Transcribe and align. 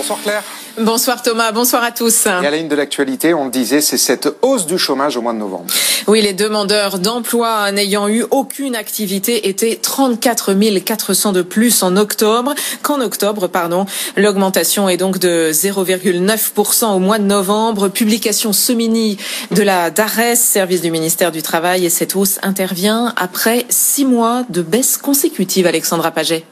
Bonsoir 0.00 0.22
Claire. 0.22 0.42
Bonsoir 0.78 1.22
Thomas, 1.22 1.52
bonsoir 1.52 1.84
à 1.84 1.92
tous. 1.92 2.24
Et 2.24 2.30
à 2.30 2.40
la 2.40 2.56
ligne 2.56 2.68
de 2.68 2.74
l'actualité, 2.74 3.34
on 3.34 3.44
le 3.44 3.50
disait, 3.50 3.82
c'est 3.82 3.98
cette 3.98 4.30
hausse 4.40 4.64
du 4.64 4.78
chômage 4.78 5.18
au 5.18 5.20
mois 5.20 5.34
de 5.34 5.38
novembre. 5.38 5.66
Oui, 6.06 6.22
les 6.22 6.32
demandeurs 6.32 6.98
d'emploi 6.98 7.70
n'ayant 7.70 8.08
eu 8.08 8.24
aucune 8.30 8.76
activité 8.76 9.50
étaient 9.50 9.76
34 9.76 10.54
400 10.78 11.32
de 11.32 11.42
plus 11.42 11.82
en 11.82 11.98
octobre 11.98 12.54
qu'en 12.80 13.02
octobre, 13.02 13.46
pardon. 13.46 13.84
L'augmentation 14.16 14.88
est 14.88 14.96
donc 14.96 15.18
de 15.18 15.50
0,9% 15.52 16.94
au 16.94 16.98
mois 16.98 17.18
de 17.18 17.24
novembre. 17.24 17.88
Publication 17.88 18.54
semi 18.54 19.18
de 19.50 19.62
la 19.62 19.90
DARES, 19.90 20.36
service 20.36 20.80
du 20.80 20.90
ministère 20.90 21.30
du 21.30 21.42
Travail, 21.42 21.84
et 21.84 21.90
cette 21.90 22.16
hausse 22.16 22.38
intervient 22.42 23.12
après 23.16 23.66
six 23.68 24.06
mois 24.06 24.44
de 24.48 24.62
baisse 24.62 24.96
consécutive, 24.96 25.66
Alexandra 25.66 26.10
Paget. 26.10 26.46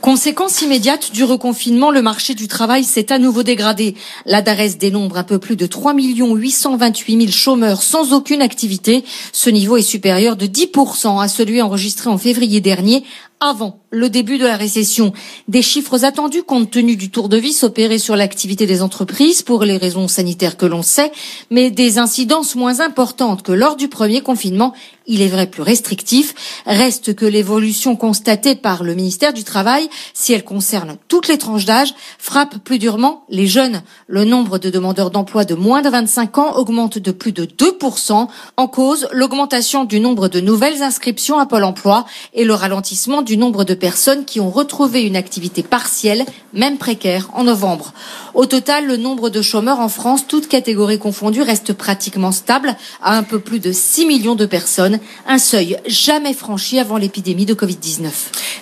Conséquence 0.00 0.62
immédiate 0.62 1.12
du 1.12 1.24
reconfinement, 1.24 1.90
le 1.90 2.00
marché 2.00 2.34
du 2.34 2.48
travail 2.48 2.84
s'est 2.84 3.12
à 3.12 3.18
nouveau 3.18 3.42
dégradé. 3.42 3.94
La 4.24 4.40
DARES 4.40 4.78
dénombre 4.78 5.18
un 5.18 5.24
peu 5.24 5.38
plus 5.38 5.56
de 5.56 5.66
3 5.66 5.92
828 5.94 7.18
000 7.20 7.30
chômeurs 7.30 7.82
sans 7.82 8.14
aucune 8.14 8.40
activité. 8.40 9.04
Ce 9.32 9.50
niveau 9.50 9.76
est 9.76 9.82
supérieur 9.82 10.36
de 10.36 10.46
10% 10.46 11.20
à 11.20 11.28
celui 11.28 11.60
enregistré 11.60 12.08
en 12.08 12.16
février 12.16 12.62
dernier, 12.62 13.04
avant 13.40 13.80
le 13.90 14.08
début 14.10 14.38
de 14.38 14.46
la 14.46 14.56
récession. 14.56 15.12
Des 15.48 15.62
chiffres 15.62 16.04
attendus 16.04 16.42
compte 16.42 16.70
tenu 16.70 16.96
du 16.96 17.10
tour 17.10 17.28
de 17.28 17.38
vis 17.38 17.64
opéré 17.64 17.98
sur 17.98 18.14
l'activité 18.14 18.66
des 18.66 18.82
entreprises 18.82 19.42
pour 19.42 19.64
les 19.64 19.78
raisons 19.78 20.08
sanitaires 20.08 20.56
que 20.56 20.66
l'on 20.66 20.82
sait, 20.82 21.10
mais 21.50 21.70
des 21.70 21.98
incidences 21.98 22.54
moins 22.54 22.80
importantes 22.80 23.42
que 23.42 23.52
lors 23.52 23.76
du 23.76 23.88
premier 23.88 24.20
confinement, 24.20 24.74
il 25.06 25.22
est 25.22 25.28
vrai 25.28 25.48
plus 25.48 25.62
restrictif. 25.62 26.62
Reste 26.66 27.16
que 27.16 27.26
l'évolution 27.26 27.96
constatée 27.96 28.54
par 28.54 28.84
le 28.84 28.94
ministère 28.94 29.32
du 29.32 29.42
Travail, 29.42 29.88
si 30.14 30.32
elle 30.32 30.44
concerne 30.44 30.98
toutes 31.08 31.26
les 31.26 31.38
tranches 31.38 31.64
d'âge, 31.64 31.94
frappe 32.18 32.58
plus 32.58 32.78
durement 32.78 33.24
les 33.28 33.48
jeunes. 33.48 33.82
Le 34.06 34.24
nombre 34.24 34.58
de 34.58 34.70
demandeurs 34.70 35.10
d'emploi 35.10 35.44
de 35.44 35.54
moins 35.54 35.82
de 35.82 35.88
25 35.88 36.38
ans 36.38 36.56
augmente 36.56 36.98
de 36.98 37.10
plus 37.10 37.32
de 37.32 37.44
2%. 37.44 38.28
En 38.56 38.68
cause, 38.68 39.08
l'augmentation 39.12 39.84
du 39.84 39.98
nombre 39.98 40.28
de 40.28 40.40
nouvelles 40.40 40.82
inscriptions 40.82 41.40
à 41.40 41.46
Pôle 41.46 41.64
emploi 41.64 42.06
et 42.34 42.44
le 42.44 42.54
ralentissement 42.54 43.22
du 43.22 43.29
nombre 43.36 43.64
de 43.64 43.74
personnes 43.74 44.24
qui 44.24 44.40
ont 44.40 44.50
retrouvé 44.50 45.02
une 45.02 45.16
activité 45.16 45.62
partielle, 45.62 46.24
même 46.52 46.78
précaire, 46.78 47.28
en 47.34 47.44
novembre. 47.44 47.92
Au 48.34 48.46
total, 48.46 48.86
le 48.86 48.96
nombre 48.96 49.28
de 49.28 49.42
chômeurs 49.42 49.80
en 49.80 49.88
France, 49.88 50.26
toutes 50.26 50.48
catégories 50.48 50.98
confondues, 50.98 51.42
reste 51.42 51.72
pratiquement 51.72 52.32
stable 52.32 52.76
à 53.02 53.16
un 53.16 53.22
peu 53.22 53.40
plus 53.40 53.60
de 53.60 53.72
6 53.72 54.06
millions 54.06 54.34
de 54.34 54.46
personnes, 54.46 54.98
un 55.26 55.38
seuil 55.38 55.76
jamais 55.86 56.34
franchi 56.34 56.78
avant 56.78 56.96
l'épidémie 56.96 57.46
de 57.46 57.54
Covid-19. 57.54 58.08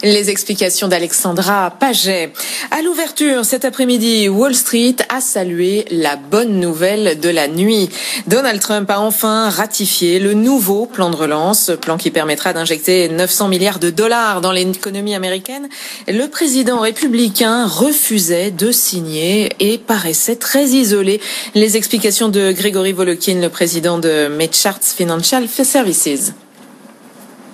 Les 0.03 0.31
explications 0.31 0.89
d'Alexandra 0.89 1.71
Paget. 1.71 2.33
À 2.71 2.83
l'ouverture 2.83 3.45
cet 3.45 3.65
après-midi, 3.65 4.29
Wall 4.29 4.55
Street 4.55 4.97
a 5.09 5.21
salué 5.21 5.85
la 5.91 6.17
bonne 6.17 6.61
nouvelle 6.61 7.19
de 7.21 7.29
la 7.29 7.49
nuit. 7.49 7.89
Donald 8.27 8.61
Trump 8.61 8.89
a 8.91 9.01
enfin 9.01 9.51
ratifié 9.51 10.19
le 10.19 10.35
nouveau 10.35 10.87
plan 10.87 11.11
de 11.11 11.17
relance, 11.17 11.73
plan 11.81 11.97
qui 11.97 12.11
permettra 12.11 12.53
d'injecter 12.53 13.09
900 13.09 13.49
milliards 13.49 13.79
de 13.79 13.91
dollars 13.91 14.41
dans 14.41 14.53
l'économie 14.65 15.15
américaine. 15.15 15.69
Le 16.07 16.27
président 16.27 16.81
républicain 16.81 17.67
refusait 17.67 18.51
de 18.51 18.73
signer 18.73 19.51
et 19.61 19.79
paraissait 19.79 20.37
très 20.37 20.67
isolé. 20.67 21.21
Les 21.55 21.77
explications 21.77 22.29
de 22.29 22.53
Grégory 22.53 22.93
Volokin, 22.93 23.41
le 23.41 23.49
président 23.49 23.99
de 23.99 24.29
Medcharts 24.29 24.83
Financial 24.83 25.49
Services. 25.49 26.33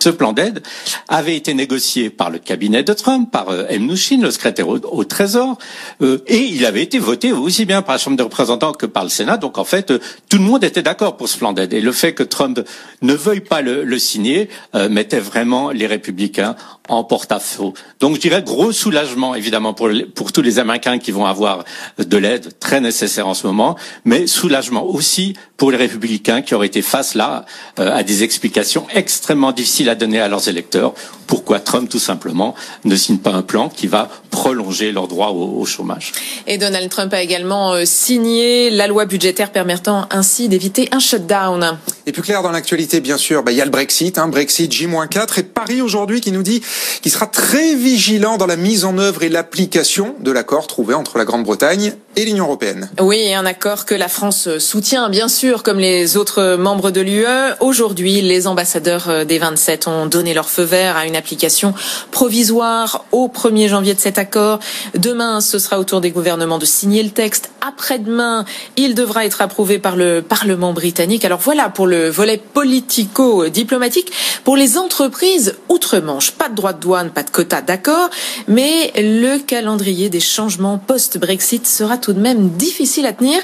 Ce 0.04 0.10
plan 0.10 0.34
d'aide 0.34 0.62
avait 1.08 1.34
été 1.34 1.54
négocié 1.54 2.10
par 2.10 2.28
le 2.28 2.38
cabinet 2.38 2.82
de 2.82 2.92
Trump, 2.92 3.30
par 3.32 3.48
euh, 3.48 3.64
M. 3.70 3.84
Mnuchin, 3.84 4.20
le 4.20 4.30
secrétaire 4.30 4.68
au, 4.68 5.04
Trésor, 5.04 5.56
euh, 6.02 6.18
et 6.26 6.40
il 6.40 6.66
avait 6.66 6.82
été 6.82 6.98
voté 6.98 7.32
aussi 7.32 7.64
bien 7.64 7.80
par 7.80 7.94
la 7.94 7.98
Chambre 7.98 8.18
des 8.18 8.22
représentants 8.22 8.74
que 8.74 8.84
par 8.84 9.04
le 9.04 9.08
Sénat. 9.08 9.38
Donc 9.38 9.56
en 9.56 9.64
fait, 9.64 9.90
euh, 9.90 9.98
tout 10.28 10.36
le 10.36 10.42
monde 10.42 10.62
était 10.62 10.82
d'accord 10.82 11.16
pour 11.16 11.30
ce 11.30 11.38
plan 11.38 11.54
d'aide. 11.54 11.72
Et 11.72 11.80
le 11.80 11.90
fait 11.90 12.12
que 12.12 12.22
Trump 12.22 12.60
ne 13.00 13.14
veuille 13.14 13.40
pas 13.40 13.62
le, 13.62 13.98
signer 13.98 14.50
mettait 14.90 15.20
vraiment 15.20 15.70
les 15.70 15.86
républicains 15.86 16.56
en 16.88 17.04
porte-à-faux. 17.04 17.72
Donc 18.00 18.16
je 18.16 18.20
dirais 18.20 18.42
gros 18.42 18.72
soulagement 18.72 19.34
évidemment 19.34 19.72
pour, 19.72 19.88
pour 20.14 20.32
tous 20.32 20.42
les 20.42 20.58
Américains 20.58 20.98
qui 20.98 21.12
vont 21.12 21.24
avoir 21.24 21.64
de 21.96 22.16
l'aide 22.16 22.58
très 22.58 22.80
nécessaire 22.80 23.28
en 23.28 23.34
ce 23.34 23.46
moment, 23.46 23.76
mais 24.04 24.26
soulagement 24.26 24.84
aussi 24.84 25.34
pour 25.56 25.70
les 25.70 25.76
républicains 25.76 26.42
qui 26.42 26.54
auraient 26.54 26.66
été 26.66 26.82
face 26.82 27.14
là 27.14 27.44
à 27.76 28.02
des 28.02 28.24
explications 28.24 28.86
extrêmement 28.92 29.52
difficiles 29.52 29.88
à 29.88 29.93
donner 29.94 30.20
à 30.20 30.28
leurs 30.28 30.48
électeurs 30.48 30.94
pourquoi 31.26 31.60
Trump, 31.60 31.88
tout 31.88 31.98
simplement, 31.98 32.54
ne 32.84 32.94
signe 32.96 33.18
pas 33.18 33.32
un 33.32 33.42
plan 33.42 33.68
qui 33.68 33.86
va 33.86 34.08
prolonger 34.30 34.92
leur 34.92 35.08
droit 35.08 35.28
au, 35.28 35.64
chômage. 35.64 36.12
Et 36.46 36.58
Donald 36.58 36.90
Trump 36.90 37.12
a 37.14 37.22
également 37.22 37.72
euh, 37.72 37.84
signé 37.84 38.70
la 38.70 38.86
loi 38.86 39.06
budgétaire 39.06 39.50
permettant 39.50 40.06
ainsi 40.10 40.48
d'éviter 40.48 40.88
un 40.92 40.98
shutdown. 40.98 41.78
Et 42.06 42.12
plus 42.12 42.20
clair 42.20 42.42
dans 42.42 42.50
l'actualité, 42.50 43.00
bien 43.00 43.16
sûr, 43.16 43.42
bah, 43.42 43.50
il 43.50 43.56
y 43.56 43.62
a 43.62 43.64
le 43.64 43.70
Brexit, 43.70 44.18
hein, 44.18 44.28
Brexit 44.28 44.70
J-4 44.70 45.38
et 45.38 45.42
Paris 45.42 45.80
aujourd'hui 45.80 46.20
qui 46.20 46.32
nous 46.32 46.42
dit 46.42 46.62
qu'il 47.00 47.10
sera 47.10 47.26
très 47.26 47.74
vigilant 47.74 48.36
dans 48.36 48.44
la 48.44 48.56
mise 48.56 48.84
en 48.84 48.98
œuvre 48.98 49.22
et 49.22 49.30
l'application 49.30 50.14
de 50.20 50.30
l'accord 50.30 50.66
trouvé 50.66 50.92
entre 50.92 51.16
la 51.16 51.24
Grande-Bretagne 51.24 51.94
et 52.16 52.26
l'Union 52.26 52.44
européenne. 52.44 52.90
Oui, 53.00 53.32
un 53.32 53.46
accord 53.46 53.86
que 53.86 53.94
la 53.94 54.08
France 54.08 54.58
soutient, 54.58 55.08
bien 55.08 55.28
sûr, 55.28 55.62
comme 55.62 55.78
les 55.78 56.18
autres 56.18 56.56
membres 56.56 56.90
de 56.90 57.00
l'UE. 57.00 57.24
Aujourd'hui, 57.60 58.20
les 58.20 58.46
ambassadeurs 58.46 59.08
euh, 59.08 59.24
des 59.24 59.38
27 59.38 59.88
ont 59.88 60.04
donné 60.04 60.34
leur 60.34 60.50
feu 60.50 60.62
vert 60.62 60.98
à 60.98 61.06
une 61.06 61.16
application 61.16 61.72
provisoire 62.10 63.06
au 63.12 63.28
1er 63.28 63.68
janvier 63.68 63.94
de 63.94 64.00
cet 64.00 64.18
accord. 64.18 64.60
Demain, 64.94 65.40
ce 65.40 65.58
sera 65.58 65.80
au 65.80 65.84
tour 65.84 66.02
des 66.02 66.10
gouvernements 66.10 66.58
de 66.58 66.66
signer 66.66 67.02
le 67.02 67.10
texte. 67.10 67.50
Après-demain, 67.66 68.44
il 68.76 68.94
devra 68.94 69.24
être 69.24 69.40
approuvé 69.40 69.78
par 69.78 69.96
le 69.96 70.20
Parlement 70.20 70.74
britannique. 70.74 71.24
Alors 71.24 71.40
voilà 71.40 71.70
pour 71.70 71.86
le 71.86 71.93
volet 71.94 72.38
politico-diplomatique. 72.38 74.12
Pour 74.44 74.56
les 74.56 74.78
entreprises 74.78 75.56
outre-Manche, 75.68 76.32
pas 76.32 76.48
de 76.48 76.54
droit 76.54 76.72
de 76.72 76.80
douane, 76.80 77.10
pas 77.10 77.22
de 77.22 77.30
quota, 77.30 77.62
d'accord, 77.62 78.10
mais 78.48 78.92
le 78.96 79.38
calendrier 79.38 80.08
des 80.08 80.20
changements 80.20 80.78
post-Brexit 80.78 81.66
sera 81.66 81.98
tout 81.98 82.12
de 82.12 82.20
même 82.20 82.50
difficile 82.50 83.06
à 83.06 83.12
tenir, 83.12 83.40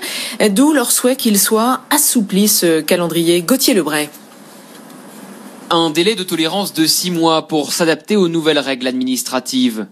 d'où 0.51 0.73
leur 0.73 0.93
souhait 0.93 1.17
qu'il 1.17 1.39
soit 1.39 1.81
assoupli 1.91 2.49
ce 2.49 2.81
calendrier. 2.81 3.43
Gauthier 3.43 3.75
Lebray 3.75 4.09
un 5.73 5.91
délai 5.91 6.17
de 6.17 6.25
tolérance 6.25 6.75
de 6.75 6.85
six 6.85 7.13
mois 7.13 7.47
pour 7.47 7.73
s'adapter 7.73 8.17
aux 8.17 8.27
nouvelles 8.27 8.59
règles 8.59 8.89
administratives. 8.89 9.87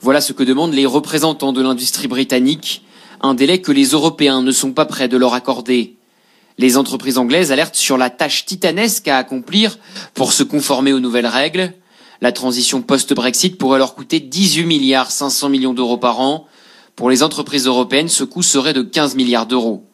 Voilà 0.00 0.22
ce 0.22 0.32
que 0.32 0.42
demandent 0.42 0.72
les 0.72 0.86
représentants 0.86 1.52
de 1.52 1.60
l'industrie 1.60 2.08
britannique, 2.08 2.82
un 3.20 3.34
délai 3.34 3.60
que 3.60 3.72
les 3.72 3.88
Européens 3.88 4.40
ne 4.40 4.52
sont 4.52 4.72
pas 4.72 4.86
prêts 4.86 5.08
de 5.08 5.18
leur 5.18 5.34
accorder. 5.34 5.97
Les 6.58 6.76
entreprises 6.76 7.18
anglaises 7.18 7.52
alertent 7.52 7.76
sur 7.76 7.96
la 7.96 8.10
tâche 8.10 8.44
titanesque 8.44 9.06
à 9.06 9.16
accomplir 9.16 9.78
pour 10.14 10.32
se 10.32 10.42
conformer 10.42 10.92
aux 10.92 10.98
nouvelles 10.98 11.26
règles. 11.26 11.72
La 12.20 12.32
transition 12.32 12.82
post-Brexit 12.82 13.56
pourrait 13.56 13.78
leur 13.78 13.94
coûter 13.94 14.18
18 14.18 14.64
milliards 14.64 15.12
500 15.12 15.50
millions 15.50 15.72
d'euros 15.72 15.98
par 15.98 16.18
an. 16.18 16.48
Pour 16.96 17.10
les 17.10 17.22
entreprises 17.22 17.66
européennes, 17.66 18.08
ce 18.08 18.24
coût 18.24 18.42
serait 18.42 18.72
de 18.72 18.82
15 18.82 19.14
milliards 19.14 19.46
d'euros. 19.46 19.84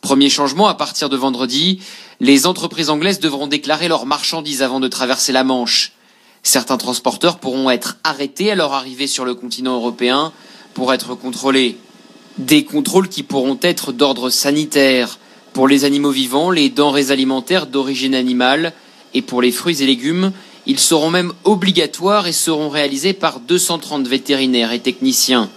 Premier 0.00 0.28
changement, 0.28 0.66
à 0.66 0.74
partir 0.74 1.08
de 1.08 1.16
vendredi, 1.16 1.80
les 2.18 2.46
entreprises 2.48 2.90
anglaises 2.90 3.20
devront 3.20 3.46
déclarer 3.46 3.86
leurs 3.86 4.06
marchandises 4.06 4.62
avant 4.62 4.80
de 4.80 4.88
traverser 4.88 5.30
la 5.30 5.44
Manche. 5.44 5.92
Certains 6.42 6.78
transporteurs 6.78 7.38
pourront 7.38 7.70
être 7.70 7.98
arrêtés 8.02 8.50
à 8.50 8.56
leur 8.56 8.72
arrivée 8.72 9.06
sur 9.06 9.24
le 9.24 9.36
continent 9.36 9.76
européen 9.76 10.32
pour 10.74 10.92
être 10.92 11.14
contrôlés. 11.14 11.78
Des 12.38 12.64
contrôles 12.64 13.08
qui 13.08 13.22
pourront 13.22 13.58
être 13.62 13.92
d'ordre 13.92 14.30
sanitaire 14.30 15.18
pour 15.52 15.68
les 15.68 15.84
animaux 15.84 16.10
vivants, 16.10 16.50
les 16.50 16.68
denrées 16.68 17.10
alimentaires 17.10 17.66
d'origine 17.66 18.14
animale 18.14 18.72
et 19.14 19.22
pour 19.22 19.42
les 19.42 19.52
fruits 19.52 19.82
et 19.82 19.86
légumes, 19.86 20.32
ils 20.66 20.78
seront 20.78 21.10
même 21.10 21.32
obligatoires 21.44 22.26
et 22.26 22.32
seront 22.32 22.68
réalisés 22.68 23.14
par 23.14 23.40
230 23.40 24.06
vétérinaires 24.06 24.72
et 24.72 24.80
techniciens. 24.80 25.48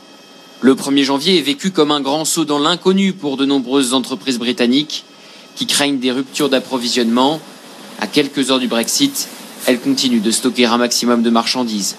Le 0.61 0.75
1er 0.75 1.03
janvier 1.03 1.37
est 1.37 1.41
vécu 1.41 1.71
comme 1.71 1.91
un 1.91 2.01
grand 2.01 2.23
saut 2.23 2.45
dans 2.45 2.59
l'inconnu 2.59 3.13
pour 3.13 3.35
de 3.35 3.45
nombreuses 3.45 3.93
entreprises 3.93 4.39
britanniques 4.39 5.03
qui 5.55 5.65
craignent 5.65 5.99
des 5.99 6.11
ruptures 6.11 6.49
d'approvisionnement. 6.49 7.39
À 7.99 8.07
quelques 8.07 8.51
heures 8.51 8.59
du 8.59 8.67
Brexit, 8.67 9.27
elles 9.65 9.79
continuent 9.79 10.21
de 10.21 10.31
stocker 10.31 10.65
un 10.65 10.77
maximum 10.77 11.23
de 11.23 11.29
marchandises. 11.29 11.97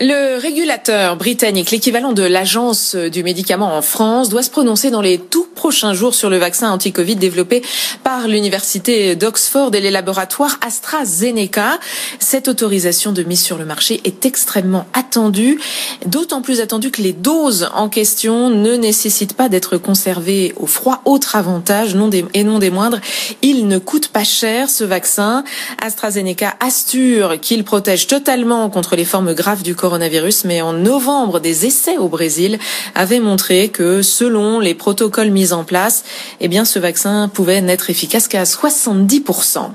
Le 0.00 0.38
régulateur 0.40 1.16
britannique, 1.16 1.72
l'équivalent 1.72 2.12
de 2.12 2.22
l'agence 2.22 2.94
du 2.94 3.24
médicament 3.24 3.76
en 3.76 3.82
France, 3.82 4.28
doit 4.28 4.44
se 4.44 4.50
prononcer 4.50 4.92
dans 4.92 5.00
les 5.00 5.18
tout 5.18 5.48
prochains 5.56 5.92
jours 5.92 6.14
sur 6.14 6.30
le 6.30 6.36
vaccin 6.36 6.70
anti-Covid 6.70 7.16
développé 7.16 7.62
par 8.04 8.28
l'université 8.28 9.16
d'Oxford 9.16 9.74
et 9.74 9.80
les 9.80 9.90
laboratoires 9.90 10.56
AstraZeneca. 10.64 11.80
Cette 12.20 12.46
autorisation 12.46 13.10
de 13.10 13.24
mise 13.24 13.42
sur 13.42 13.58
le 13.58 13.64
marché 13.64 14.00
est 14.04 14.24
extrêmement 14.24 14.86
attendue, 14.92 15.58
d'autant 16.06 16.42
plus 16.42 16.60
attendue 16.60 16.92
que 16.92 17.02
les 17.02 17.12
doses 17.12 17.68
en 17.74 17.88
question 17.88 18.50
ne 18.50 18.76
nécessitent 18.76 19.34
pas 19.34 19.48
d'être 19.48 19.78
conservées 19.78 20.52
au 20.58 20.66
froid. 20.66 21.02
Autre 21.06 21.34
avantage, 21.34 21.96
et 22.34 22.44
non 22.44 22.60
des 22.60 22.70
moindres, 22.70 23.00
il 23.42 23.66
ne 23.66 23.78
coûte 23.78 24.08
pas 24.08 24.22
cher 24.22 24.70
ce 24.70 24.84
vaccin. 24.84 25.42
AstraZeneca 25.82 26.54
assure 26.60 27.40
qu'il 27.40 27.64
protège 27.64 28.06
totalement 28.06 28.70
contre 28.70 28.94
les 28.94 29.04
formes 29.04 29.34
graves 29.34 29.64
du 29.64 29.74
corps 29.74 29.87
mais 30.44 30.60
en 30.60 30.72
novembre, 30.72 31.40
des 31.40 31.66
essais 31.66 31.96
au 31.96 32.08
Brésil 32.08 32.58
avaient 32.94 33.20
montré 33.20 33.68
que 33.68 34.02
selon 34.02 34.60
les 34.60 34.74
protocoles 34.74 35.30
mis 35.30 35.52
en 35.52 35.64
place, 35.64 36.04
eh 36.40 36.48
bien, 36.48 36.64
ce 36.64 36.78
vaccin 36.78 37.28
pouvait 37.28 37.60
n'être 37.60 37.90
efficace 37.90 38.28
qu'à 38.28 38.44
70%. 38.44 39.70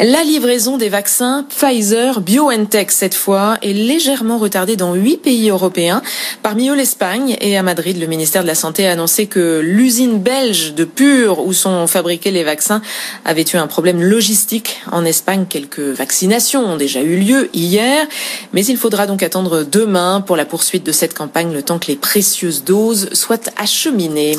La 0.00 0.24
livraison 0.24 0.76
des 0.76 0.88
vaccins 0.88 1.46
Pfizer 1.48 2.20
BioNTech 2.20 2.90
cette 2.90 3.14
fois 3.14 3.58
est 3.62 3.72
légèrement 3.72 4.38
retardée 4.38 4.76
dans 4.76 4.94
huit 4.94 5.18
pays 5.18 5.50
européens, 5.50 6.02
parmi 6.42 6.68
eux 6.68 6.74
l'Espagne 6.74 7.36
et 7.40 7.56
à 7.56 7.62
Madrid, 7.62 7.98
le 8.00 8.06
ministère 8.06 8.42
de 8.42 8.48
la 8.48 8.54
Santé 8.54 8.86
a 8.86 8.92
annoncé 8.92 9.26
que 9.26 9.60
l'usine 9.62 10.18
belge 10.18 10.74
de 10.74 10.84
Pur 10.84 11.46
où 11.46 11.52
sont 11.52 11.86
fabriqués 11.86 12.30
les 12.30 12.44
vaccins 12.44 12.82
avait 13.24 13.44
eu 13.52 13.56
un 13.56 13.66
problème 13.66 14.02
logistique 14.02 14.80
en 14.90 15.04
Espagne. 15.04 15.46
Quelques 15.48 15.78
vaccinations 15.78 16.64
ont 16.64 16.76
déjà 16.76 17.00
eu 17.00 17.16
lieu 17.16 17.50
hier, 17.52 18.06
mais 18.52 18.64
il 18.64 18.76
faudra 18.76 19.06
donc 19.06 19.22
attendre 19.22 19.43
demain 19.64 20.20
pour 20.20 20.36
la 20.36 20.44
poursuite 20.44 20.84
de 20.84 20.92
cette 20.92 21.14
campagne, 21.14 21.52
le 21.52 21.62
temps 21.62 21.78
que 21.78 21.86
les 21.88 21.96
précieuses 21.96 22.64
doses 22.64 23.10
soient 23.12 23.38
acheminées. 23.56 24.36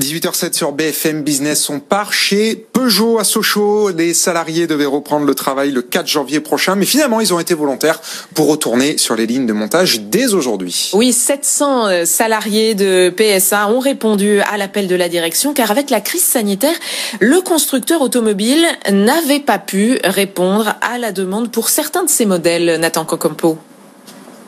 18h07 0.00 0.52
sur 0.52 0.72
BFM 0.72 1.22
Business. 1.22 1.70
On 1.70 1.80
part 1.80 2.12
chez 2.12 2.56
Peugeot 2.56 3.18
à 3.18 3.24
Sochaux. 3.24 3.90
Les 3.90 4.14
salariés 4.14 4.66
devaient 4.66 4.84
reprendre 4.86 5.26
le 5.26 5.34
travail 5.34 5.70
le 5.70 5.82
4 5.82 6.06
janvier 6.06 6.40
prochain, 6.40 6.74
mais 6.74 6.86
finalement, 6.86 7.20
ils 7.20 7.32
ont 7.32 7.40
été 7.40 7.54
volontaires 7.54 8.00
pour 8.34 8.48
retourner 8.48 8.98
sur 8.98 9.16
les 9.16 9.26
lignes 9.26 9.46
de 9.46 9.52
montage 9.52 10.00
dès 10.00 10.34
aujourd'hui. 10.34 10.90
Oui, 10.94 11.12
700 11.12 11.86
euh, 11.86 12.04
salariés 12.04 12.74
de 12.74 13.10
PSA 13.10 13.68
ont 13.68 13.80
répondu 13.80 14.40
à 14.40 14.56
l'appel 14.56 14.88
de 14.88 14.94
la 14.94 15.08
direction, 15.08 15.54
car 15.54 15.70
avec 15.70 15.90
la 15.90 16.00
crise 16.00 16.24
sanitaire, 16.24 16.74
le 17.20 17.40
constructeur 17.40 18.02
automobile 18.02 18.66
n'avait 18.90 19.40
pas 19.40 19.58
pu 19.58 19.98
répondre 20.04 20.74
à 20.80 20.98
la 20.98 21.12
demande 21.12 21.50
pour 21.50 21.68
certains 21.68 22.04
de 22.04 22.10
ses 22.10 22.26
modèles, 22.26 22.78
Nathan 22.80 23.04
Cocompo. 23.04 23.58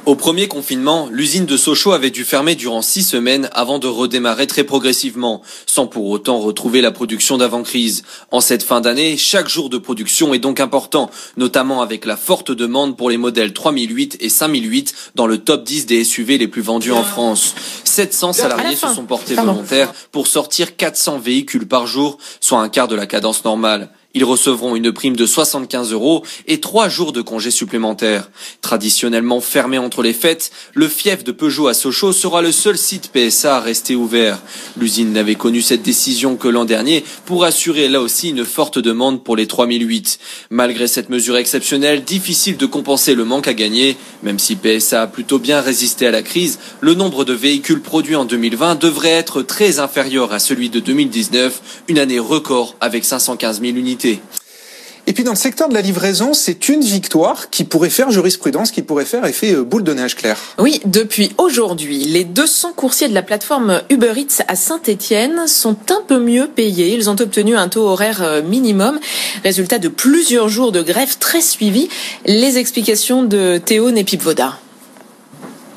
Au 0.04 0.16
premier 0.16 0.48
confinement, 0.48 1.08
l'usine 1.12 1.46
de 1.46 1.56
Sochaux 1.56 1.92
avait 1.92 2.10
dû 2.10 2.24
fermer 2.24 2.56
durant 2.56 2.82
six 2.82 3.04
semaines 3.04 3.48
avant 3.52 3.78
de 3.78 3.86
redémarrer 3.86 4.48
très 4.48 4.64
progressivement, 4.64 5.42
sans 5.64 5.86
pour 5.86 6.10
autant 6.10 6.40
retrouver 6.40 6.80
la 6.80 6.90
production 6.90 7.38
d'avant-crise. 7.38 8.02
En 8.32 8.40
cette 8.40 8.64
fin 8.64 8.80
d'année, 8.80 9.16
chaque 9.16 9.48
jour 9.48 9.70
de 9.70 9.78
production 9.78 10.34
est 10.34 10.40
donc 10.40 10.58
important, 10.58 11.08
notamment 11.36 11.82
avec 11.82 12.04
la 12.04 12.16
forte 12.16 12.50
demande 12.50 12.96
pour 12.96 13.10
les 13.10 13.16
modèles 13.16 13.52
3008 13.52 14.16
et 14.18 14.28
5008 14.28 15.12
dans 15.14 15.28
le 15.28 15.38
top 15.38 15.62
10 15.62 15.86
des 15.86 16.02
SUV 16.02 16.36
les 16.36 16.48
plus 16.48 16.62
vendus 16.62 16.90
en 16.90 17.04
France. 17.04 17.54
700 17.84 18.32
salariés 18.32 18.74
se 18.74 18.88
sont 18.88 19.04
portés 19.04 19.36
volontaires 19.36 19.92
pour 20.10 20.26
sortir 20.26 20.76
400 20.76 21.20
véhicules 21.20 21.68
par 21.68 21.86
jour, 21.86 22.18
soit 22.40 22.58
un 22.58 22.68
quart 22.68 22.88
de 22.88 22.96
la 22.96 23.06
cadence 23.06 23.44
normale. 23.44 23.88
Ils 24.14 24.24
recevront 24.24 24.76
une 24.76 24.92
prime 24.92 25.16
de 25.16 25.24
75 25.24 25.92
euros 25.92 26.22
et 26.46 26.60
trois 26.60 26.90
jours 26.90 27.12
de 27.12 27.22
congés 27.22 27.50
supplémentaires. 27.50 28.30
Traditionnellement 28.60 29.40
fermé 29.40 29.78
entre 29.78 30.02
les 30.02 30.12
fêtes, 30.12 30.50
le 30.74 30.86
fief 30.86 31.24
de 31.24 31.32
Peugeot 31.32 31.68
à 31.68 31.74
Sochaux 31.74 32.12
sera 32.12 32.42
le 32.42 32.52
seul 32.52 32.76
site 32.76 33.10
PSA 33.12 33.56
à 33.56 33.60
rester 33.60 33.96
ouvert. 33.96 34.42
L'usine 34.76 35.12
n'avait 35.12 35.34
connu 35.34 35.62
cette 35.62 35.82
décision 35.82 36.36
que 36.36 36.48
l'an 36.48 36.66
dernier 36.66 37.04
pour 37.24 37.44
assurer 37.44 37.88
là 37.88 38.02
aussi 38.02 38.30
une 38.30 38.44
forte 38.44 38.78
demande 38.78 39.24
pour 39.24 39.34
les 39.34 39.46
3008. 39.46 40.18
Malgré 40.50 40.88
cette 40.88 41.08
mesure 41.08 41.38
exceptionnelle, 41.38 42.04
difficile 42.04 42.58
de 42.58 42.66
compenser 42.66 43.14
le 43.14 43.24
manque 43.24 43.48
à 43.48 43.54
gagner. 43.54 43.96
Même 44.22 44.38
si 44.38 44.56
PSA 44.56 45.02
a 45.02 45.06
plutôt 45.06 45.38
bien 45.38 45.62
résisté 45.62 46.06
à 46.06 46.10
la 46.10 46.22
crise, 46.22 46.58
le 46.80 46.92
nombre 46.92 47.24
de 47.24 47.32
véhicules 47.32 47.80
produits 47.80 48.16
en 48.16 48.26
2020 48.26 48.74
devrait 48.74 49.08
être 49.08 49.40
très 49.40 49.78
inférieur 49.78 50.34
à 50.34 50.38
celui 50.38 50.68
de 50.68 50.80
2019, 50.80 51.84
une 51.88 51.98
année 51.98 52.18
record 52.18 52.76
avec 52.80 53.04
515 53.04 53.62
000 53.62 53.76
unités. 53.76 54.01
Et 55.06 55.12
puis 55.12 55.24
dans 55.24 55.32
le 55.32 55.36
secteur 55.36 55.68
de 55.68 55.74
la 55.74 55.80
livraison, 55.80 56.32
c'est 56.32 56.68
une 56.68 56.80
victoire 56.80 57.50
qui 57.50 57.64
pourrait 57.64 57.90
faire 57.90 58.10
jurisprudence, 58.12 58.70
qui 58.70 58.82
pourrait 58.82 59.04
faire 59.04 59.24
effet 59.26 59.52
euh, 59.52 59.64
boule 59.64 59.82
de 59.82 59.92
neige 59.92 60.14
claire. 60.14 60.38
Oui, 60.58 60.80
depuis 60.84 61.32
aujourd'hui, 61.38 62.04
les 62.04 62.22
200 62.22 62.74
coursiers 62.74 63.08
de 63.08 63.14
la 63.14 63.22
plateforme 63.22 63.82
Uber 63.90 64.12
Eats 64.16 64.44
à 64.46 64.54
Saint-Étienne 64.54 65.48
sont 65.48 65.76
un 65.90 66.02
peu 66.06 66.20
mieux 66.20 66.46
payés. 66.46 66.94
Ils 66.94 67.10
ont 67.10 67.16
obtenu 67.20 67.56
un 67.56 67.68
taux 67.68 67.88
horaire 67.88 68.22
euh, 68.22 68.42
minimum, 68.42 69.00
résultat 69.42 69.78
de 69.78 69.88
plusieurs 69.88 70.48
jours 70.48 70.70
de 70.70 70.82
grève 70.82 71.18
très 71.18 71.40
suivis. 71.40 71.88
Les 72.24 72.58
explications 72.58 73.24
de 73.24 73.58
Théo 73.58 73.90
Népipvoda. 73.90 74.56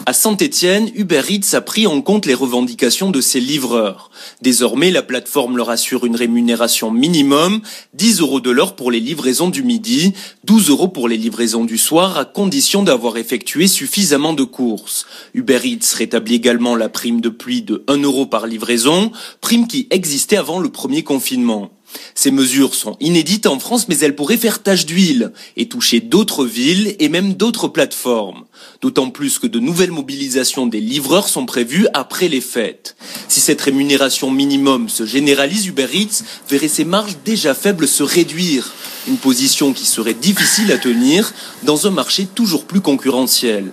À 0.08 0.14
Saint-Étienne, 0.14 0.92
Uber 0.94 1.24
Eats 1.30 1.56
a 1.56 1.62
pris 1.62 1.88
en 1.88 2.00
compte 2.00 2.28
les 2.28 2.36
revendications 2.36 3.10
de 3.10 3.22
ses 3.22 3.40
livreurs. 3.40 4.12
Désormais, 4.40 4.92
la 4.92 5.02
plateforme 5.02 5.58
leur 5.58 5.72
assure 5.72 6.06
une 6.06 6.16
rémunération 6.16 6.92
minimum, 6.92 7.62
10 7.96 8.20
euros 8.20 8.40
de 8.40 8.52
l'heure 8.52 8.76
pour 8.76 8.92
les 8.92 9.00
livraisons 9.00 9.50
du 9.50 9.64
midi, 9.64 10.14
12 10.44 10.70
euros 10.70 10.90
pour 10.90 11.08
les 11.08 11.18
livraisons 11.18 11.66
du 11.66 11.80
soir, 11.80 12.20
à 12.20 12.26
condition 12.26 12.84
d'avoir 12.84 13.18
effectué 13.18 13.66
suffisamment 13.66 14.34
de 14.34 14.44
courses. 14.44 15.08
Uber 15.34 15.62
Eats 15.64 15.96
rétablit 15.96 16.36
également 16.36 16.76
la 16.76 16.90
prime 16.90 17.20
de 17.20 17.30
pluie 17.30 17.64
de 17.64 17.84
1 17.88 17.98
euro 18.04 18.28
par 18.28 18.46
livraison, 18.46 19.12
prime 19.42 19.66
qui 19.66 19.88
existait 19.90 20.38
avant 20.38 20.60
le 20.60 20.70
premier 20.70 21.04
confinement. 21.04 21.72
Ces 22.14 22.32
mesures 22.32 22.76
sont 22.76 22.98
inédites 23.00 23.46
en 23.46 23.60
France, 23.60 23.88
mais 23.88 23.98
elles 24.00 24.16
pourraient 24.16 24.38
faire 24.38 24.64
tache 24.64 24.86
d'huile 24.86 25.32
et 25.58 25.68
toucher 25.68 26.00
d'autres 26.00 26.46
villes 26.46 26.96
et 27.00 27.10
même 27.10 27.34
d'autres 27.34 27.68
plateformes. 27.68 28.46
D'autant 28.82 29.10
plus 29.10 29.40
que 29.40 29.48
de 29.48 29.60
nouvelles 29.60 29.92
mobilisations 29.92 30.66
des 30.66 30.80
livreurs 30.80 31.28
sont 31.28 31.46
prévues 31.46 31.88
après 31.94 32.28
les 32.28 32.42
fêtes. 32.42 32.96
Si 33.28 33.40
cette 33.40 33.62
rémunération 33.62 34.32
minimum 34.32 34.90
se 34.90 35.06
généralise, 35.06 35.68
Uber 35.68 35.88
Eats 35.94 36.24
verrait 36.50 36.68
ses 36.68 36.86
marges 36.86 37.18
déjà 37.26 37.54
faibles 37.54 37.88
se 37.88 38.04
réduire. 38.04 38.74
Une 39.08 39.18
position 39.18 39.74
qui 39.74 39.86
serait 39.86 40.14
difficile 40.14 40.72
à 40.72 40.78
tenir 40.78 41.34
dans 41.64 41.88
un 41.88 41.92
marché 41.92 42.26
toujours 42.26 42.66
plus 42.66 42.82
concurrentiel. 42.82 43.72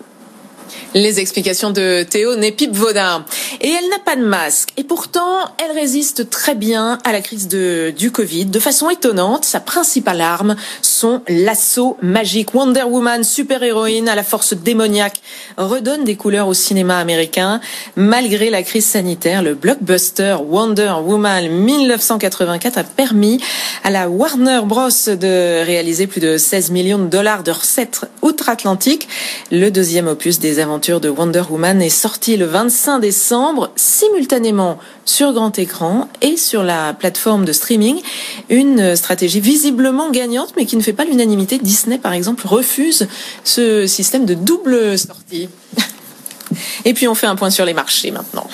Les 0.94 1.20
explications 1.20 1.70
de 1.70 2.02
Théo 2.02 2.36
Népip 2.36 2.70
Vaudin. 2.76 3.24
Et 3.62 3.70
elle 3.70 3.88
n'a 3.88 3.98
pas 3.98 4.14
de 4.14 4.24
masque. 4.26 4.74
Et 4.76 4.84
pourtant, 4.84 5.38
elle 5.56 5.74
résiste 5.74 6.28
très 6.28 6.54
bien 6.54 6.98
à 7.04 7.12
la 7.12 7.22
crise 7.22 7.48
de, 7.48 7.94
du 7.96 8.10
Covid. 8.10 8.44
De 8.44 8.60
façon 8.60 8.90
étonnante, 8.90 9.46
sa 9.46 9.58
principale 9.60 10.20
arme, 10.20 10.54
son 10.82 11.22
lasso 11.28 11.96
magique. 12.02 12.52
Wonder 12.52 12.82
Woman, 12.82 13.24
super-héroïne 13.24 14.06
à 14.06 14.14
la 14.14 14.22
force 14.22 14.52
démoniaque, 14.52 15.22
redonne 15.56 16.04
des 16.04 16.16
couleurs 16.16 16.48
au 16.48 16.54
cinéma 16.54 16.98
américain. 16.98 17.62
Malgré 17.96 18.50
la 18.50 18.62
crise 18.62 18.84
sanitaire, 18.84 19.42
le 19.42 19.54
blockbuster 19.54 20.36
Wonder 20.46 20.92
Woman 21.02 21.48
1984 21.48 22.76
a 22.76 22.84
permis 22.84 23.40
à 23.82 23.90
la 23.90 24.10
Warner 24.10 24.60
Bros. 24.66 24.90
de 25.06 25.64
réaliser 25.64 26.06
plus 26.06 26.20
de 26.20 26.36
16 26.36 26.70
millions 26.70 26.98
de 26.98 27.06
dollars 27.06 27.44
de 27.44 27.52
recettes 27.52 28.02
outre-Atlantique. 28.20 29.08
Le 29.50 29.70
deuxième 29.70 30.06
opus 30.06 30.38
des 30.38 30.58
aventures 30.58 30.81
de 30.90 31.08
Wonder 31.08 31.44
Woman 31.48 31.80
est 31.80 31.88
sorti 31.88 32.36
le 32.36 32.44
25 32.44 32.98
décembre 32.98 33.70
simultanément 33.76 34.80
sur 35.04 35.32
grand 35.32 35.56
écran 35.56 36.08
et 36.22 36.36
sur 36.36 36.64
la 36.64 36.92
plateforme 36.92 37.44
de 37.44 37.52
streaming. 37.52 38.00
Une 38.48 38.96
stratégie 38.96 39.38
visiblement 39.38 40.10
gagnante 40.10 40.54
mais 40.56 40.66
qui 40.66 40.76
ne 40.76 40.82
fait 40.82 40.92
pas 40.92 41.04
l'unanimité. 41.04 41.58
Disney 41.58 41.98
par 41.98 42.14
exemple 42.14 42.48
refuse 42.48 43.06
ce 43.44 43.86
système 43.86 44.24
de 44.24 44.34
double 44.34 44.98
sortie. 44.98 45.48
Et 46.84 46.94
puis 46.94 47.06
on 47.06 47.14
fait 47.14 47.28
un 47.28 47.36
point 47.36 47.50
sur 47.50 47.64
les 47.64 47.74
marchés 47.74 48.10
maintenant. 48.10 48.48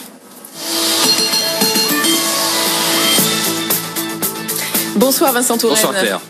Bonsoir 4.97 5.33
Vincent 5.33 5.57
Touraine. 5.57 5.77
Bonsoir 5.77 5.99
Claire. 5.99 6.21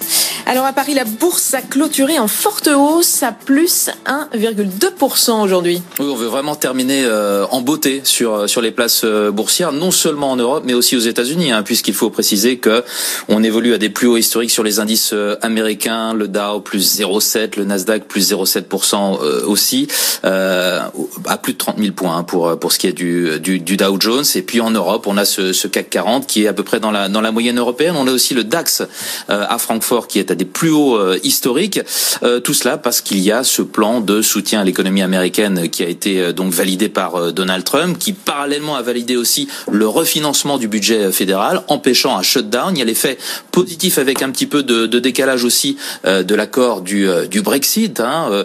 Alors 0.50 0.64
à 0.64 0.72
Paris, 0.72 0.94
la 0.94 1.04
bourse 1.04 1.52
a 1.52 1.60
clôturé 1.60 2.18
en 2.18 2.26
forte 2.26 2.68
hausse 2.68 3.22
à 3.22 3.32
plus 3.32 3.90
1,2% 4.06 5.42
aujourd'hui. 5.42 5.82
Oui, 6.00 6.06
on 6.08 6.14
veut 6.14 6.26
vraiment 6.26 6.54
terminer 6.54 7.04
euh, 7.04 7.44
en 7.50 7.60
beauté 7.60 8.00
sur 8.04 8.32
euh, 8.32 8.46
sur 8.46 8.62
les 8.62 8.70
places 8.70 9.02
euh, 9.04 9.30
boursières, 9.30 9.72
non 9.72 9.90
seulement 9.90 10.30
en 10.30 10.36
Europe, 10.36 10.62
mais 10.64 10.72
aussi 10.72 10.96
aux 10.96 11.00
États-Unis, 11.00 11.52
hein, 11.52 11.62
puisqu'il 11.62 11.92
faut 11.92 12.08
préciser 12.08 12.56
que 12.56 12.82
on 13.28 13.42
évolue 13.42 13.74
à 13.74 13.78
des 13.78 13.90
plus 13.90 14.06
hauts 14.06 14.16
historiques 14.16 14.50
sur 14.50 14.62
les 14.62 14.80
indices 14.80 15.14
américains, 15.42 16.14
le 16.14 16.28
Dow 16.28 16.60
plus 16.60 16.98
0,7, 16.98 17.58
le 17.58 17.64
Nasdaq 17.66 18.04
plus 18.04 18.32
0,7% 18.32 19.20
aussi, 19.44 19.86
à 20.22 21.36
plus 21.42 21.52
de 21.52 21.58
30 21.58 21.78
000 21.78 21.92
points 21.92 22.16
hein, 22.16 22.22
pour 22.22 22.58
pour 22.58 22.72
ce 22.72 22.78
qui 22.78 22.86
est 22.86 22.94
du, 22.94 23.38
du, 23.38 23.60
du 23.60 23.76
Dow 23.76 24.00
Jones. 24.00 24.24
Et 24.34 24.40
puis 24.40 24.62
en 24.62 24.70
Europe, 24.70 25.06
on 25.08 25.18
a 25.18 25.26
ce, 25.26 25.52
ce 25.52 25.68
CAC 25.68 25.90
40 25.90 26.26
qui 26.26 26.44
est 26.44 26.48
à 26.48 26.54
peu 26.54 26.62
près 26.62 26.80
dans 26.80 26.90
la 26.90 27.10
dans 27.10 27.20
la 27.20 27.32
moyenne 27.32 27.58
européenne. 27.58 27.96
On 27.98 28.06
a 28.06 28.12
aussi 28.12 28.32
le 28.32 28.44
DAX 28.44 28.82
à 29.28 29.58
Francfort 29.58 30.08
qui 30.08 30.18
est 30.18 30.30
à 30.30 30.37
des 30.38 30.46
plus 30.46 30.70
hauts 30.70 30.96
euh, 30.96 31.18
historiques. 31.22 31.80
Euh, 32.22 32.40
tout 32.40 32.54
cela 32.54 32.78
parce 32.78 33.02
qu'il 33.02 33.18
y 33.18 33.30
a 33.30 33.44
ce 33.44 33.60
plan 33.60 34.00
de 34.00 34.22
soutien 34.22 34.60
à 34.60 34.64
l'économie 34.64 35.02
américaine 35.02 35.68
qui 35.68 35.82
a 35.82 35.88
été 35.88 36.20
euh, 36.20 36.32
donc 36.32 36.52
validé 36.52 36.88
par 36.88 37.32
Donald 37.32 37.64
Trump, 37.64 37.98
qui 37.98 38.12
parallèlement 38.14 38.76
a 38.76 38.82
validé 38.82 39.16
aussi 39.16 39.48
le 39.70 39.86
refinancement 39.86 40.56
du 40.56 40.68
budget 40.68 41.10
fédéral, 41.12 41.62
empêchant 41.68 42.16
un 42.16 42.22
shutdown. 42.22 42.76
Il 42.76 42.78
y 42.78 42.82
a 42.82 42.84
l'effet 42.84 43.18
positif 43.50 43.98
avec 43.98 44.22
un 44.22 44.30
petit 44.30 44.46
peu 44.46 44.62
de, 44.62 44.86
de 44.86 44.98
décalage 44.98 45.44
aussi 45.44 45.76
de 46.04 46.34
l'accord 46.34 46.82
du, 46.82 47.08
du 47.28 47.42
Brexit 47.42 47.98
hein, 47.98 48.44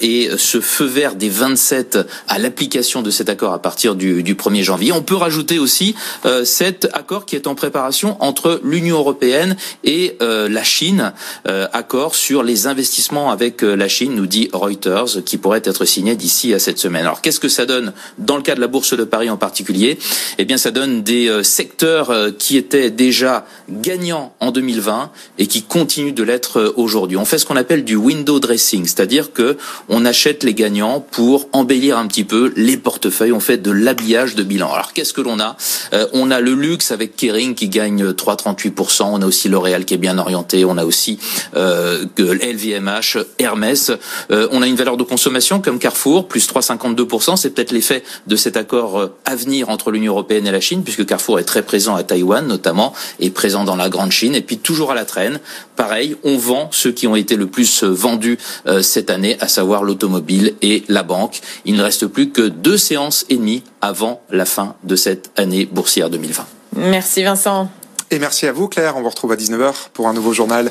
et 0.00 0.30
ce 0.38 0.60
feu 0.60 0.86
vert 0.86 1.14
des 1.14 1.28
27 1.28 1.98
à 2.28 2.38
l'application 2.38 3.02
de 3.02 3.10
cet 3.10 3.28
accord 3.28 3.52
à 3.52 3.60
partir 3.60 3.94
du, 3.94 4.22
du 4.22 4.34
1er 4.34 4.62
janvier. 4.62 4.92
On 4.92 5.02
peut 5.02 5.16
rajouter 5.16 5.58
aussi 5.58 5.94
cet 6.44 6.88
accord 6.94 7.26
qui 7.26 7.36
est 7.36 7.46
en 7.46 7.54
préparation 7.54 8.16
entre 8.20 8.60
l'Union 8.64 8.96
européenne 8.98 9.56
et 9.84 10.16
la 10.20 10.64
Chine 10.64 11.07
prochain 11.08 11.68
accord 11.72 12.14
sur 12.14 12.42
les 12.42 12.66
investissements 12.66 13.30
avec 13.30 13.62
la 13.62 13.88
Chine, 13.88 14.14
nous 14.14 14.26
dit 14.26 14.48
Reuters, 14.52 15.24
qui 15.24 15.38
pourrait 15.38 15.62
être 15.64 15.84
signé 15.84 16.16
d'ici 16.16 16.54
à 16.54 16.58
cette 16.58 16.78
semaine. 16.78 17.02
Alors 17.02 17.20
qu'est-ce 17.20 17.40
que 17.40 17.48
ça 17.48 17.66
donne 17.66 17.92
dans 18.18 18.36
le 18.36 18.42
cas 18.42 18.54
de 18.54 18.60
la 18.60 18.66
Bourse 18.66 18.94
de 18.94 19.04
Paris 19.04 19.30
en 19.30 19.36
particulier? 19.36 19.98
Eh 20.38 20.44
bien, 20.44 20.56
ça 20.56 20.70
donne 20.70 21.02
des 21.02 21.42
secteurs 21.42 22.12
qui 22.38 22.56
étaient 22.56 22.90
déjà 22.90 23.46
gagnants 23.70 24.34
en 24.40 24.50
2020 24.50 25.10
et 25.38 25.46
qui 25.46 25.62
continuent 25.62 26.14
de 26.14 26.22
l'être 26.22 26.74
aujourd'hui. 26.76 27.16
On 27.16 27.24
fait 27.24 27.38
ce 27.38 27.46
qu'on 27.46 27.56
appelle 27.56 27.84
du 27.84 27.96
window 27.96 28.40
dressing, 28.40 28.84
c'est-à-dire 28.84 29.32
que 29.32 29.56
on 29.88 30.04
achète 30.04 30.44
les 30.44 30.54
gagnants 30.54 31.00
pour 31.00 31.48
embellir 31.52 31.98
un 31.98 32.06
petit 32.06 32.24
peu 32.24 32.52
les 32.56 32.76
portefeuilles. 32.76 33.32
On 33.32 33.40
fait 33.40 33.58
de 33.58 33.70
l'habillage 33.70 34.34
de 34.34 34.42
bilan. 34.42 34.72
Alors 34.72 34.92
qu'est-ce 34.92 35.12
que 35.12 35.20
l'on 35.20 35.40
a? 35.40 35.56
Euh, 35.92 36.06
On 36.12 36.30
a 36.30 36.40
le 36.40 36.54
luxe 36.54 36.90
avec 36.90 37.16
Kering 37.16 37.54
qui 37.54 37.68
gagne 37.68 38.10
3,38%. 38.10 39.04
On 39.10 39.22
a 39.22 39.26
aussi 39.26 39.48
L'Oréal 39.48 39.84
qui 39.84 39.94
est 39.94 39.98
bien 39.98 40.18
orienté. 40.18 40.64
On 40.64 40.76
a 40.76 40.84
aussi 40.84 40.97
euh, 41.56 42.04
LVMH, 42.18 43.18
Hermès. 43.38 43.90
Euh, 44.30 44.48
on 44.52 44.62
a 44.62 44.66
une 44.66 44.76
valeur 44.76 44.96
de 44.96 45.02
consommation 45.02 45.60
comme 45.60 45.78
Carrefour, 45.78 46.28
plus 46.28 46.48
3,52%. 46.48 47.36
C'est 47.36 47.50
peut-être 47.50 47.72
l'effet 47.72 48.02
de 48.26 48.36
cet 48.36 48.56
accord 48.56 48.98
euh, 48.98 49.14
à 49.24 49.36
venir 49.36 49.68
entre 49.68 49.90
l'Union 49.90 50.12
européenne 50.12 50.46
et 50.46 50.50
la 50.50 50.60
Chine, 50.60 50.82
puisque 50.82 51.06
Carrefour 51.06 51.38
est 51.38 51.44
très 51.44 51.62
présent 51.62 51.94
à 51.94 52.02
Taïwan 52.02 52.46
notamment, 52.46 52.92
et 53.20 53.30
présent 53.30 53.64
dans 53.64 53.76
la 53.76 53.88
grande 53.88 54.12
Chine. 54.12 54.34
Et 54.34 54.42
puis 54.42 54.58
toujours 54.58 54.92
à 54.92 54.94
la 54.94 55.04
traîne, 55.04 55.40
pareil, 55.76 56.16
on 56.24 56.36
vend 56.36 56.68
ceux 56.72 56.92
qui 56.92 57.06
ont 57.06 57.16
été 57.16 57.36
le 57.36 57.46
plus 57.46 57.84
vendus 57.84 58.38
cette 58.82 59.10
année, 59.10 59.36
à 59.40 59.48
savoir 59.48 59.82
l'automobile 59.82 60.54
et 60.62 60.84
la 60.88 61.02
banque. 61.02 61.40
Il 61.64 61.74
ne 61.76 61.82
reste 61.82 62.06
plus 62.06 62.30
que 62.30 62.42
deux 62.42 62.76
séances 62.76 63.24
et 63.28 63.36
demie 63.36 63.62
avant 63.80 64.22
la 64.30 64.44
fin 64.44 64.74
de 64.84 64.96
cette 64.96 65.30
année 65.36 65.66
boursière 65.66 66.10
2020. 66.10 66.46
Merci 66.76 67.22
Vincent. 67.22 67.70
Et 68.10 68.18
merci 68.18 68.46
à 68.46 68.52
vous 68.52 68.68
Claire, 68.68 68.96
on 68.96 69.02
vous 69.02 69.10
retrouve 69.10 69.32
à 69.32 69.36
19h 69.36 69.90
pour 69.92 70.08
un 70.08 70.14
nouveau 70.14 70.32
journal. 70.32 70.70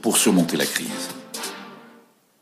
pour 0.00 0.16
surmonter 0.16 0.56
la 0.56 0.66
crise. 0.66 1.21